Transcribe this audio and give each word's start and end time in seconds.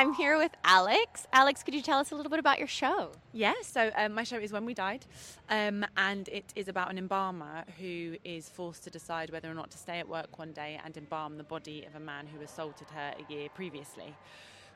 I'm 0.00 0.14
here 0.14 0.38
with 0.38 0.52
Alex. 0.64 1.26
Alex, 1.30 1.62
could 1.62 1.74
you 1.74 1.82
tell 1.82 1.98
us 1.98 2.10
a 2.10 2.14
little 2.14 2.30
bit 2.30 2.38
about 2.38 2.58
your 2.58 2.66
show? 2.66 3.10
Yeah, 3.34 3.52
so 3.62 3.90
um, 3.94 4.14
my 4.14 4.24
show 4.24 4.38
is 4.38 4.50
When 4.50 4.64
We 4.64 4.72
Died, 4.72 5.04
um, 5.50 5.84
and 5.98 6.26
it 6.28 6.54
is 6.56 6.68
about 6.68 6.90
an 6.90 6.96
embalmer 6.96 7.64
who 7.78 8.16
is 8.24 8.48
forced 8.48 8.82
to 8.84 8.90
decide 8.90 9.28
whether 9.28 9.50
or 9.50 9.52
not 9.52 9.70
to 9.72 9.76
stay 9.76 9.98
at 9.98 10.08
work 10.08 10.38
one 10.38 10.52
day 10.52 10.80
and 10.82 10.96
embalm 10.96 11.36
the 11.36 11.44
body 11.44 11.84
of 11.86 11.96
a 11.96 12.00
man 12.00 12.26
who 12.26 12.40
assaulted 12.40 12.88
her 12.94 13.12
a 13.18 13.30
year 13.30 13.50
previously. 13.50 14.14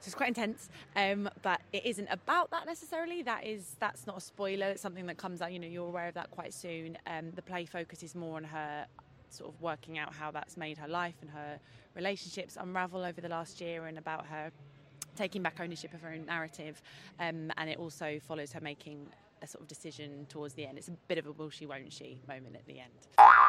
So 0.00 0.08
it's 0.08 0.14
quite 0.14 0.28
intense, 0.28 0.68
um, 0.94 1.30
but 1.40 1.62
it 1.72 1.86
isn't 1.86 2.08
about 2.10 2.50
that 2.50 2.66
necessarily. 2.66 3.22
That 3.22 3.46
is 3.46 3.76
that's 3.80 4.06
not 4.06 4.18
a 4.18 4.20
spoiler. 4.20 4.66
It's 4.66 4.82
something 4.82 5.06
that 5.06 5.16
comes 5.16 5.40
out. 5.40 5.54
You 5.54 5.58
know, 5.58 5.66
you're 5.66 5.88
aware 5.88 6.08
of 6.08 6.14
that 6.16 6.32
quite 6.32 6.52
soon. 6.52 6.98
Um, 7.06 7.30
the 7.34 7.40
play 7.40 7.64
focuses 7.64 8.14
more 8.14 8.36
on 8.36 8.44
her 8.44 8.84
sort 9.30 9.54
of 9.54 9.62
working 9.62 9.98
out 9.98 10.12
how 10.12 10.30
that's 10.30 10.58
made 10.58 10.76
her 10.76 10.86
life 10.86 11.16
and 11.22 11.30
her 11.30 11.58
relationships 11.96 12.58
unravel 12.60 13.02
over 13.02 13.22
the 13.22 13.30
last 13.30 13.62
year, 13.62 13.86
and 13.86 13.96
about 13.96 14.26
her 14.26 14.52
taking 15.14 15.42
back 15.42 15.58
ownership 15.60 15.94
of 15.94 16.00
her 16.00 16.10
own 16.10 16.26
narrative. 16.26 16.80
Um, 17.20 17.50
and 17.56 17.70
it 17.70 17.78
also 17.78 18.18
follows 18.20 18.52
her 18.52 18.60
making 18.60 19.06
a 19.42 19.46
sort 19.46 19.62
of 19.62 19.68
decision 19.68 20.26
towards 20.28 20.54
the 20.54 20.66
end. 20.66 20.78
It's 20.78 20.88
a 20.88 20.96
bit 21.08 21.18
of 21.18 21.26
a 21.26 21.32
will 21.32 21.50
she, 21.50 21.66
won't 21.66 21.92
she 21.92 22.18
moment 22.26 22.56
at 22.56 22.66
the 22.66 22.80
end. 22.80 23.43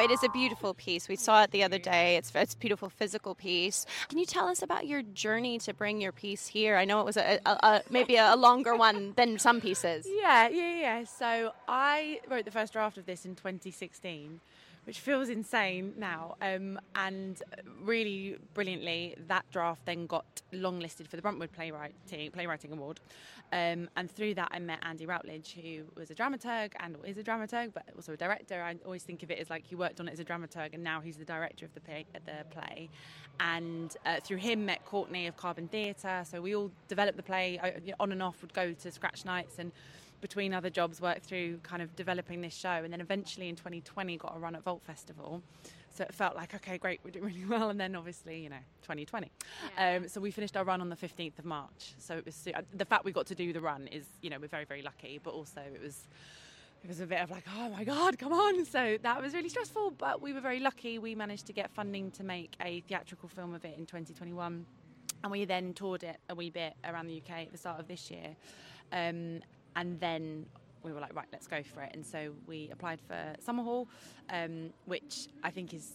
It 0.00 0.10
is 0.10 0.24
a 0.24 0.30
beautiful 0.30 0.72
piece. 0.72 1.08
We 1.08 1.16
saw 1.16 1.42
it 1.42 1.50
the 1.50 1.62
other 1.62 1.78
day. 1.78 2.16
It's, 2.16 2.32
it's 2.34 2.54
a 2.54 2.56
beautiful 2.56 2.88
physical 2.88 3.34
piece. 3.34 3.84
Can 4.08 4.18
you 4.18 4.24
tell 4.24 4.48
us 4.48 4.62
about 4.62 4.86
your 4.86 5.02
journey 5.02 5.58
to 5.58 5.74
bring 5.74 6.00
your 6.00 6.10
piece 6.10 6.46
here? 6.46 6.76
I 6.76 6.86
know 6.86 7.00
it 7.00 7.04
was 7.04 7.18
a, 7.18 7.38
a, 7.44 7.50
a 7.50 7.82
maybe 7.90 8.16
a 8.16 8.34
longer 8.34 8.74
one 8.74 9.12
than 9.16 9.38
some 9.38 9.60
pieces. 9.60 10.06
Yeah, 10.20 10.48
yeah, 10.48 10.74
yeah. 10.76 11.04
So 11.04 11.52
I 11.66 12.20
wrote 12.28 12.44
the 12.44 12.50
first 12.50 12.72
draft 12.74 12.98
of 12.98 13.06
this 13.06 13.24
in 13.24 13.34
2016 13.34 14.40
which 14.84 14.98
feels 14.98 15.28
insane 15.28 15.94
now. 15.98 16.36
Um, 16.40 16.80
and 16.94 17.40
really 17.82 18.38
brilliantly, 18.54 19.14
that 19.28 19.44
draft 19.50 19.84
then 19.84 20.06
got 20.06 20.42
longlisted 20.52 21.06
for 21.08 21.16
the 21.16 21.22
Bruntwood 21.22 21.52
Playwriting, 21.52 22.30
Playwriting 22.32 22.72
Award. 22.72 23.00
Um, 23.52 23.88
and 23.96 24.10
through 24.10 24.34
that, 24.34 24.48
I 24.52 24.58
met 24.58 24.78
Andy 24.82 25.06
Routledge, 25.06 25.56
who 25.62 25.84
was 25.96 26.10
a 26.10 26.14
dramaturg 26.14 26.72
and 26.80 26.96
is 27.04 27.18
a 27.18 27.22
dramaturg, 27.22 27.72
but 27.74 27.84
also 27.96 28.12
a 28.12 28.16
director. 28.16 28.62
I 28.62 28.76
always 28.84 29.02
think 29.02 29.22
of 29.22 29.30
it 29.30 29.38
as 29.38 29.50
like 29.50 29.66
he 29.66 29.74
worked 29.90 29.98
on 30.00 30.06
it 30.06 30.12
as 30.12 30.20
a 30.20 30.24
dramaturg, 30.24 30.72
and 30.72 30.84
now 30.84 31.00
he's 31.00 31.16
the 31.16 31.24
director 31.24 31.66
of 31.66 31.74
the 31.74 31.80
play. 31.80 32.06
The 32.12 32.44
play. 32.50 32.88
And 33.40 33.96
uh, 34.06 34.20
through 34.22 34.36
him, 34.36 34.66
met 34.66 34.84
Courtney 34.84 35.26
of 35.26 35.36
Carbon 35.36 35.66
Theatre. 35.66 36.22
So 36.30 36.40
we 36.40 36.54
all 36.54 36.70
developed 36.86 37.16
the 37.16 37.24
play 37.24 37.58
on 37.98 38.12
and 38.12 38.22
off. 38.22 38.40
Would 38.42 38.54
go 38.54 38.72
to 38.72 38.90
scratch 38.92 39.24
nights 39.24 39.58
and 39.58 39.72
between 40.20 40.54
other 40.54 40.70
jobs, 40.70 41.00
worked 41.00 41.24
through 41.24 41.58
kind 41.62 41.82
of 41.82 41.96
developing 41.96 42.40
this 42.40 42.54
show, 42.54 42.68
and 42.68 42.92
then 42.92 43.00
eventually 43.00 43.48
in 43.48 43.56
2020 43.56 44.16
got 44.18 44.36
a 44.36 44.38
run 44.38 44.54
at 44.54 44.62
Vault 44.62 44.82
Festival. 44.82 45.42
So 45.92 46.04
it 46.04 46.14
felt 46.14 46.36
like, 46.36 46.54
okay, 46.54 46.78
great, 46.78 47.00
we're 47.02 47.10
doing 47.10 47.24
really 47.24 47.44
well. 47.46 47.70
And 47.70 47.80
then 47.80 47.96
obviously, 47.96 48.40
you 48.40 48.48
know, 48.48 48.62
2020. 48.82 49.32
Yeah. 49.76 49.96
Um, 49.96 50.08
so 50.08 50.20
we 50.20 50.30
finished 50.30 50.56
our 50.56 50.64
run 50.64 50.80
on 50.80 50.88
the 50.88 50.96
15th 50.96 51.38
of 51.38 51.44
March. 51.44 51.94
So 51.98 52.16
it 52.16 52.24
was 52.24 52.46
uh, 52.54 52.60
the 52.74 52.84
fact 52.84 53.04
we 53.04 53.12
got 53.12 53.26
to 53.26 53.34
do 53.34 53.52
the 53.52 53.60
run 53.60 53.88
is, 53.88 54.04
you 54.20 54.30
know, 54.30 54.38
we're 54.38 54.46
very, 54.46 54.66
very 54.66 54.82
lucky. 54.82 55.18
But 55.20 55.30
also 55.30 55.62
it 55.62 55.82
was 55.82 56.06
it 56.82 56.88
was 56.88 57.00
a 57.00 57.06
bit 57.06 57.20
of 57.20 57.30
like, 57.30 57.44
oh 57.56 57.68
my 57.70 57.84
God, 57.84 58.18
come 58.18 58.32
on. 58.32 58.64
So 58.70 58.98
that 59.02 59.20
was 59.20 59.34
really 59.34 59.48
stressful, 59.48 59.92
but 59.92 60.22
we 60.22 60.32
were 60.32 60.40
very 60.40 60.60
lucky. 60.60 60.98
We 60.98 61.14
managed 61.14 61.46
to 61.46 61.52
get 61.52 61.70
funding 61.70 62.10
to 62.12 62.24
make 62.24 62.54
a 62.62 62.80
theatrical 62.82 63.28
film 63.28 63.54
of 63.54 63.64
it 63.64 63.76
in 63.76 63.84
2021. 63.84 64.64
And 65.22 65.32
we 65.32 65.44
then 65.44 65.74
toured 65.74 66.04
it 66.04 66.18
a 66.28 66.34
wee 66.34 66.50
bit 66.50 66.74
around 66.84 67.08
the 67.08 67.18
UK 67.18 67.46
at 67.46 67.52
the 67.52 67.58
start 67.58 67.80
of 67.80 67.88
this 67.88 68.10
year. 68.10 68.36
Um, 68.92 69.40
and 69.76 69.98
then 70.00 70.46
we 70.82 70.92
were 70.92 71.00
like, 71.00 71.14
right, 71.14 71.26
let's 71.32 71.46
go 71.46 71.62
for 71.62 71.82
it. 71.82 71.90
And 71.94 72.04
so 72.06 72.32
we 72.46 72.70
applied 72.72 73.00
for 73.00 73.34
Summerhall, 73.44 73.86
um, 74.30 74.72
which 74.86 75.28
I 75.42 75.50
think 75.50 75.74
is 75.74 75.94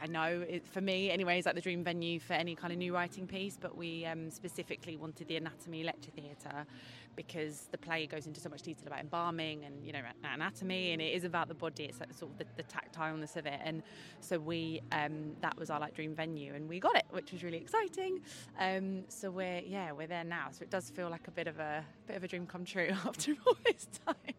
I 0.00 0.06
know 0.06 0.44
it, 0.48 0.66
for 0.66 0.80
me, 0.80 1.10
anyway, 1.10 1.38
is 1.38 1.46
like 1.46 1.54
the 1.54 1.60
dream 1.60 1.84
venue 1.84 2.18
for 2.18 2.34
any 2.34 2.54
kind 2.54 2.72
of 2.72 2.78
new 2.78 2.94
writing 2.94 3.26
piece. 3.26 3.56
But 3.60 3.76
we 3.76 4.04
um, 4.04 4.30
specifically 4.30 4.96
wanted 4.96 5.28
the 5.28 5.36
Anatomy 5.36 5.84
Lecture 5.84 6.10
Theatre 6.10 6.66
because 7.14 7.68
the 7.70 7.78
play 7.78 8.06
goes 8.06 8.26
into 8.26 8.40
so 8.40 8.48
much 8.48 8.62
detail 8.62 8.86
about 8.86 9.00
embalming 9.00 9.64
and 9.64 9.84
you 9.84 9.92
know 9.92 10.00
anatomy, 10.24 10.92
and 10.92 11.00
it 11.00 11.12
is 11.14 11.24
about 11.24 11.48
the 11.48 11.54
body. 11.54 11.84
It's 11.84 12.00
like 12.00 12.12
sort 12.12 12.32
of 12.32 12.38
the, 12.38 12.46
the 12.56 12.64
tactileness 12.64 13.36
of 13.36 13.46
it, 13.46 13.60
and 13.62 13.82
so 14.20 14.38
we 14.38 14.82
um, 14.92 15.32
that 15.40 15.56
was 15.58 15.70
our 15.70 15.80
like 15.80 15.94
dream 15.94 16.14
venue, 16.14 16.54
and 16.54 16.68
we 16.68 16.80
got 16.80 16.96
it, 16.96 17.06
which 17.10 17.32
was 17.32 17.42
really 17.42 17.58
exciting. 17.58 18.20
Um, 18.58 19.04
so 19.08 19.30
we're 19.30 19.62
yeah 19.66 19.92
we're 19.92 20.06
there 20.06 20.24
now. 20.24 20.48
So 20.50 20.62
it 20.62 20.70
does 20.70 20.90
feel 20.90 21.10
like 21.10 21.28
a 21.28 21.32
bit 21.32 21.46
of 21.46 21.58
a 21.58 21.84
bit 22.06 22.16
of 22.16 22.24
a 22.24 22.28
dream 22.28 22.46
come 22.46 22.64
true 22.64 22.90
after 23.06 23.34
all 23.46 23.56
this 23.64 23.86
time. 24.06 24.34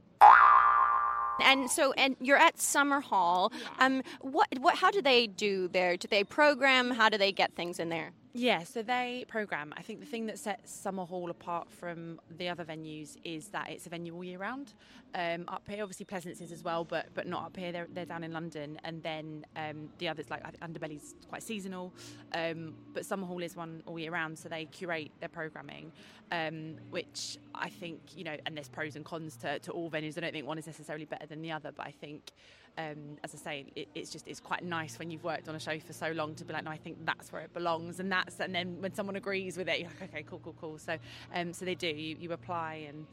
And 1.47 1.71
so, 1.71 1.93
and 1.93 2.17
you're 2.19 2.37
at 2.37 2.57
Summerhall. 2.57 3.53
Um, 3.79 4.03
what, 4.19 4.49
what, 4.59 4.75
how 4.75 4.91
do 4.91 5.01
they 5.01 5.27
do 5.27 5.69
there? 5.69 5.95
Do 5.95 6.09
they 6.09 6.25
program? 6.25 6.91
How 6.91 7.07
do 7.07 7.17
they 7.17 7.31
get 7.31 7.55
things 7.55 7.79
in 7.79 7.87
there? 7.87 8.11
Yeah, 8.33 8.63
so 8.63 8.83
they 8.83 9.25
program. 9.27 9.73
I 9.75 9.81
think 9.81 9.99
the 9.99 10.05
thing 10.05 10.27
that 10.27 10.37
sets 10.37 10.71
Summerhall 10.85 11.29
apart 11.31 11.71
from 11.71 12.19
the 12.37 12.49
other 12.49 12.63
venues 12.63 13.17
is 13.23 13.47
that 13.47 13.69
it's 13.71 13.87
a 13.87 13.89
venue 13.89 14.13
all 14.13 14.23
year 14.23 14.37
round. 14.37 14.73
Um, 15.15 15.45
up 15.47 15.67
here, 15.67 15.81
obviously 15.81 16.05
Pleasance 16.05 16.39
is 16.39 16.51
as 16.51 16.63
well, 16.63 16.83
but 16.83 17.07
but 17.15 17.25
not 17.27 17.45
up 17.45 17.57
here. 17.57 17.71
They're, 17.71 17.87
they're 17.91 18.05
down 18.05 18.23
in 18.23 18.31
London, 18.33 18.79
and 18.83 19.01
then 19.01 19.45
um, 19.55 19.89
the 19.97 20.07
others 20.07 20.29
like 20.29 20.43
Underbelly's 20.59 21.15
quite 21.27 21.41
seasonal, 21.41 21.93
um, 22.35 22.75
but 22.93 23.03
Summerhall 23.03 23.43
is 23.43 23.55
one 23.55 23.81
all 23.87 23.97
year 23.97 24.11
round. 24.11 24.37
So 24.37 24.49
they 24.49 24.65
curate 24.65 25.11
their 25.19 25.29
programming, 25.29 25.91
um, 26.31 26.75
which 26.91 27.39
I 27.55 27.69
think 27.69 28.01
you 28.15 28.23
know. 28.23 28.37
And 28.45 28.55
there's 28.55 28.69
pros 28.69 28.95
and 28.95 29.03
cons 29.03 29.35
to, 29.37 29.57
to 29.59 29.71
all 29.71 29.89
venues. 29.89 30.17
I 30.17 30.21
don't 30.21 30.33
think 30.33 30.45
one 30.45 30.59
is 30.59 30.67
necessarily 30.67 31.05
better 31.05 31.25
than 31.25 31.41
the 31.41 31.51
other, 31.51 31.71
but 31.71 31.87
I 31.87 31.91
think 31.91 32.31
um, 32.77 33.17
as 33.23 33.33
I 33.33 33.37
say, 33.37 33.65
it, 33.75 33.87
it's 33.95 34.09
just 34.09 34.27
it's 34.27 34.39
quite 34.39 34.63
nice 34.63 34.99
when 34.99 35.09
you've 35.09 35.23
worked 35.23 35.49
on 35.49 35.55
a 35.55 35.59
show 35.59 35.79
for 35.79 35.93
so 35.93 36.11
long 36.11 36.35
to 36.35 36.45
be 36.45 36.53
like, 36.53 36.63
no, 36.63 36.71
I 36.71 36.77
think 36.77 37.05
that's 37.05 37.31
where 37.31 37.41
it 37.41 37.53
belongs, 37.53 37.99
and 37.99 38.11
that's 38.11 38.39
and 38.39 38.53
then 38.53 38.81
when 38.81 38.93
someone 38.93 39.15
agrees 39.15 39.57
with 39.57 39.67
it, 39.67 39.79
you're 39.79 39.89
like, 39.89 40.09
okay, 40.13 40.23
cool, 40.23 40.39
cool, 40.43 40.55
cool. 40.59 40.77
So, 40.77 40.97
um, 41.33 41.53
so 41.53 41.65
they 41.65 41.75
do. 41.75 41.87
You, 41.87 42.17
you 42.19 42.31
apply 42.33 42.85
and 42.87 43.05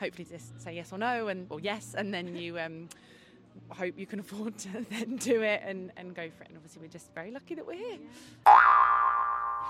hopefully 0.00 0.26
just 0.30 0.60
say 0.60 0.74
yes 0.74 0.92
or 0.92 0.98
no, 0.98 1.28
and 1.28 1.46
or 1.50 1.60
yes, 1.60 1.94
and 1.96 2.12
then 2.12 2.36
you. 2.36 2.58
Um, 2.58 2.88
hope 3.68 3.98
you 3.98 4.06
can 4.06 4.20
afford 4.24 4.56
to 4.58 4.68
then 4.90 5.16
do 5.16 5.42
it 5.42 5.62
and, 5.64 5.92
and 5.96 6.14
go 6.14 6.28
for 6.30 6.44
it. 6.44 6.48
And 6.48 6.56
obviously, 6.56 6.82
we're 6.82 6.88
just 6.88 7.12
very 7.14 7.30
lucky 7.30 7.54
that 7.54 7.66
we're 7.66 7.74
here. 7.76 7.98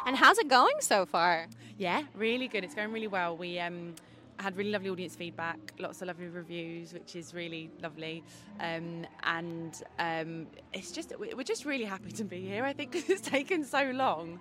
And 0.06 0.16
how's 0.16 0.38
it 0.38 0.48
going 0.48 0.74
so 0.80 1.06
far? 1.06 1.46
Yeah, 1.78 2.02
really 2.14 2.48
good. 2.48 2.64
It's 2.64 2.74
going 2.74 2.92
really 2.92 3.06
well. 3.06 3.36
We 3.36 3.58
um, 3.58 3.94
had 4.42 4.56
really 4.56 4.70
lovely 4.70 4.90
audience 4.90 5.14
feedback, 5.16 5.58
lots 5.78 6.02
of 6.02 6.08
lovely 6.08 6.26
reviews, 6.26 6.92
which 6.92 7.16
is 7.16 7.32
really 7.32 7.70
lovely. 7.80 8.22
Um, 8.60 9.06
and 9.22 9.82
um, 9.98 10.46
it's 10.72 10.92
just 10.92 11.12
we're 11.18 11.42
just 11.42 11.64
really 11.64 11.84
happy 11.84 12.10
to 12.12 12.24
be 12.24 12.40
here. 12.40 12.64
I 12.64 12.72
think 12.72 12.94
it's 13.08 13.20
taken 13.36 13.64
so 13.64 13.90
long. 13.94 14.40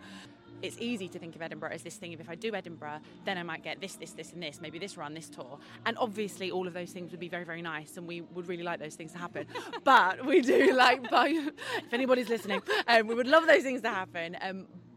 It's 0.61 0.77
easy 0.79 1.07
to 1.07 1.17
think 1.17 1.35
of 1.35 1.41
Edinburgh 1.41 1.71
as 1.71 1.81
this 1.81 1.95
thing 1.95 2.13
of 2.13 2.19
if 2.19 2.29
I 2.29 2.35
do 2.35 2.53
Edinburgh, 2.53 2.99
then 3.25 3.39
I 3.39 3.41
might 3.41 3.63
get 3.63 3.81
this, 3.81 3.95
this, 3.95 4.11
this, 4.11 4.31
and 4.33 4.43
this, 4.43 4.61
maybe 4.61 4.77
this 4.77 4.95
run, 4.95 5.15
this 5.15 5.27
tour. 5.27 5.57
And 5.87 5.97
obviously, 5.97 6.51
all 6.51 6.67
of 6.67 6.73
those 6.73 6.91
things 6.91 7.09
would 7.09 7.19
be 7.19 7.29
very, 7.29 7.45
very 7.45 7.63
nice, 7.63 7.97
and 7.97 8.07
we 8.07 8.21
would 8.21 8.47
really 8.47 8.61
like 8.61 8.79
those 8.79 8.93
things 8.93 9.11
to 9.13 9.17
happen. 9.17 9.47
but 9.83 10.23
we 10.23 10.41
do 10.41 10.73
like, 10.75 11.01
if 11.11 11.93
anybody's 11.93 12.29
listening, 12.29 12.61
um, 12.87 13.07
we 13.07 13.15
would 13.15 13.27
love 13.27 13.47
those 13.47 13.63
things 13.63 13.81
to 13.81 13.89
happen. 13.89 14.37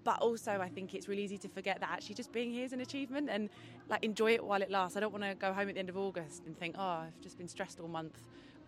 But 0.05 0.21
also 0.21 0.61
I 0.61 0.69
think 0.69 0.95
it's 0.95 1.09
really 1.09 1.25
easy 1.25 1.39
to 1.39 1.49
forget 1.49 1.81
that 1.81 1.91
actually 1.91 2.15
just 2.15 2.33
being 2.33 2.53
here 2.53 2.65
is 2.65 2.73
an 2.73 2.81
achievement 2.81 3.29
and 3.31 3.49
like 3.89 4.05
enjoy 4.05 4.35
it 4.35 4.45
while 4.45 4.63
it 4.63 4.71
lasts. 4.71 4.97
I 4.97 5.01
don't 5.01 5.13
want 5.13 5.25
to 5.25 5.35
go 5.35 5.53
home 5.53 5.69
at 5.69 5.75
the 5.75 5.81
end 5.81 5.89
of 5.89 5.97
August 5.97 6.43
and 6.47 6.59
think, 6.59 6.77
oh, 6.79 6.83
I've 6.83 7.21
just 7.21 7.39
been 7.39 7.49
stressed 7.49 7.81
all 7.81 7.89
month 7.89 8.21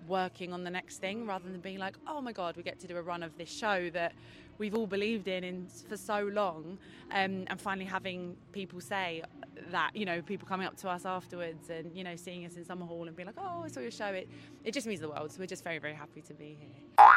working 0.06 0.52
on 0.52 0.64
the 0.64 0.70
next 0.70 0.98
thing 0.98 1.26
rather 1.26 1.48
than 1.48 1.60
being 1.60 1.78
like, 1.78 1.96
oh 2.06 2.20
my 2.20 2.32
God, 2.32 2.56
we 2.56 2.62
get 2.62 2.78
to 2.80 2.86
do 2.86 2.96
a 2.96 3.02
run 3.02 3.22
of 3.22 3.36
this 3.36 3.50
show 3.50 3.90
that 3.90 4.12
we've 4.58 4.74
all 4.74 4.86
believed 4.86 5.28
in, 5.28 5.44
in 5.44 5.66
for 5.88 5.96
so 5.96 6.30
long. 6.32 6.78
Um, 7.10 7.44
and 7.48 7.60
finally 7.60 7.86
having 7.86 8.36
people 8.52 8.80
say 8.80 9.22
that, 9.70 9.90
you 9.94 10.04
know, 10.04 10.22
people 10.22 10.46
coming 10.46 10.66
up 10.66 10.76
to 10.78 10.88
us 10.88 11.04
afterwards 11.04 11.70
and, 11.70 11.94
you 11.96 12.04
know, 12.04 12.16
seeing 12.16 12.46
us 12.46 12.56
in 12.56 12.64
Summerhall 12.64 13.06
and 13.06 13.16
being 13.16 13.26
like, 13.26 13.36
oh, 13.38 13.62
I 13.64 13.68
saw 13.68 13.80
your 13.80 13.90
show. 13.90 14.06
It, 14.06 14.28
it 14.64 14.72
just 14.72 14.86
means 14.86 15.00
the 15.00 15.08
world. 15.08 15.32
So 15.32 15.40
we're 15.40 15.46
just 15.46 15.64
very, 15.64 15.78
very 15.78 15.94
happy 15.94 16.22
to 16.22 16.34
be 16.34 16.56
here. 16.60 17.15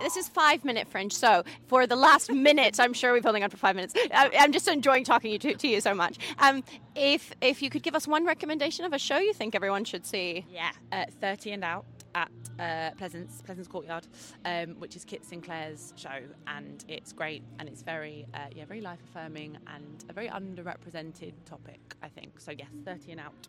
This 0.00 0.16
is 0.16 0.28
five 0.28 0.64
minute 0.64 0.88
Fringe, 0.88 1.12
so 1.12 1.44
for 1.66 1.86
the 1.86 1.96
last 1.96 2.32
minute, 2.48 2.78
I'm 2.78 2.92
sure 2.92 3.12
we've 3.12 3.26
only 3.26 3.40
gone 3.40 3.50
for 3.50 3.56
five 3.56 3.74
minutes. 3.74 3.94
I, 4.12 4.30
am 4.34 4.52
just 4.52 4.68
enjoying 4.68 5.04
talking 5.04 5.38
to, 5.38 5.54
to 5.54 5.68
you 5.68 5.80
so 5.80 5.94
much. 5.94 6.18
Um, 6.38 6.62
if 6.94 7.32
if 7.40 7.62
you 7.62 7.70
could 7.70 7.82
give 7.82 7.94
us 7.94 8.06
one 8.06 8.24
recommendation 8.24 8.84
of 8.84 8.92
a 8.92 8.98
show 8.98 9.18
you 9.18 9.32
think 9.32 9.54
everyone 9.54 9.84
should 9.84 10.06
see, 10.06 10.46
yeah, 10.50 10.70
uh, 10.92 11.04
Thirty 11.20 11.52
and 11.52 11.64
Out 11.64 11.84
at 12.14 12.30
uh, 12.58 12.90
Pleasance 12.96 13.42
Pleasance 13.42 13.68
Courtyard, 13.68 14.06
um, 14.44 14.76
which 14.78 14.96
is 14.96 15.04
Kit 15.04 15.24
Sinclair's 15.24 15.92
show, 15.96 16.20
and 16.46 16.84
it's 16.88 17.12
great 17.12 17.42
and 17.58 17.68
it's 17.68 17.82
very 17.82 18.26
uh, 18.34 18.46
yeah 18.54 18.64
very 18.64 18.80
life 18.80 19.00
affirming 19.08 19.58
and 19.74 20.04
a 20.08 20.12
very 20.12 20.28
underrepresented 20.28 21.32
topic, 21.44 21.80
I 22.02 22.08
think. 22.08 22.40
So 22.40 22.52
yes, 22.56 22.68
Thirty 22.84 23.12
and 23.12 23.20
Out. 23.20 23.48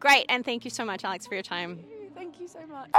Great, 0.00 0.24
and 0.28 0.44
thank 0.44 0.64
you 0.64 0.70
so 0.70 0.84
much, 0.84 1.04
Alex, 1.04 1.26
for 1.26 1.34
your 1.34 1.42
time. 1.42 1.84
Thank 2.14 2.40
you 2.40 2.48
so 2.48 2.60
much. 2.66 2.90